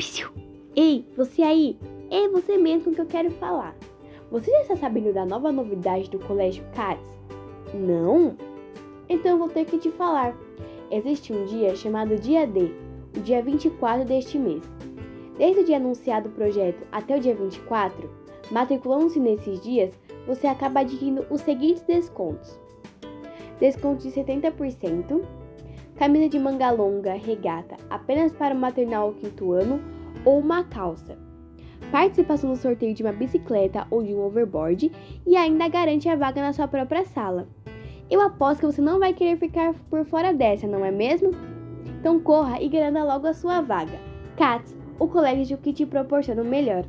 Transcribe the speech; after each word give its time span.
Psiu. 0.00 0.30
Ei, 0.74 1.04
você 1.14 1.42
aí! 1.42 1.76
É 2.10 2.26
você 2.26 2.56
mesmo 2.56 2.94
que 2.94 3.02
eu 3.02 3.04
quero 3.04 3.30
falar. 3.32 3.76
Você 4.30 4.50
já 4.50 4.60
está 4.62 4.76
sabendo 4.76 5.12
da 5.12 5.26
nova 5.26 5.52
novidade 5.52 6.08
do 6.08 6.18
Colégio 6.18 6.64
Cats? 6.74 7.06
Não? 7.74 8.34
Então 9.10 9.38
vou 9.38 9.50
ter 9.50 9.66
que 9.66 9.76
te 9.76 9.90
falar. 9.90 10.34
Existe 10.90 11.34
um 11.34 11.44
dia 11.44 11.76
chamado 11.76 12.16
Dia 12.16 12.46
D, 12.46 12.72
o 13.14 13.20
dia 13.20 13.42
24 13.42 14.06
deste 14.06 14.38
mês. 14.38 14.62
Desde 15.36 15.60
o 15.60 15.64
dia 15.64 15.76
anunciado 15.76 16.30
o 16.30 16.32
projeto 16.32 16.82
até 16.90 17.18
o 17.18 17.20
dia 17.20 17.34
24, 17.34 18.08
matriculando-se 18.50 19.20
nesses 19.20 19.60
dias, 19.60 19.92
você 20.26 20.46
acaba 20.46 20.80
adquirindo 20.80 21.26
os 21.28 21.42
seguintes 21.42 21.82
descontos: 21.82 22.58
desconto 23.60 24.08
de 24.08 24.14
70%, 24.14 25.20
camisa 26.00 26.30
de 26.30 26.38
manga 26.38 26.70
longa 26.70 27.12
regata 27.12 27.76
apenas 27.90 28.32
para 28.32 28.54
o 28.54 28.58
maternal 28.58 29.08
ao 29.08 29.12
quinto 29.12 29.52
ano 29.52 29.78
ou 30.24 30.38
uma 30.38 30.64
calça, 30.64 31.18
participação 31.92 32.48
no 32.48 32.56
sorteio 32.56 32.94
de 32.94 33.02
uma 33.02 33.12
bicicleta 33.12 33.86
ou 33.90 34.02
de 34.02 34.14
um 34.14 34.24
overboard 34.24 34.90
e 35.26 35.36
ainda 35.36 35.68
garante 35.68 36.08
a 36.08 36.16
vaga 36.16 36.40
na 36.40 36.54
sua 36.54 36.66
própria 36.66 37.04
sala. 37.04 37.46
Eu 38.10 38.22
aposto 38.22 38.60
que 38.60 38.66
você 38.66 38.80
não 38.80 38.98
vai 38.98 39.12
querer 39.12 39.36
ficar 39.36 39.74
por 39.90 40.06
fora 40.06 40.32
dessa, 40.32 40.66
não 40.66 40.82
é 40.86 40.90
mesmo? 40.90 41.32
Então 42.00 42.18
corra 42.18 42.62
e 42.62 42.70
garanta 42.70 43.04
logo 43.04 43.26
a 43.26 43.34
sua 43.34 43.60
vaga. 43.60 43.98
CATS, 44.38 44.74
o 44.98 45.06
colégio 45.06 45.58
que 45.58 45.70
te 45.70 45.84
proporciona 45.84 46.40
o 46.40 46.46
melhor. 46.46 46.86